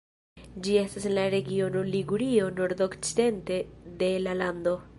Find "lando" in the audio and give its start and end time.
4.41-4.75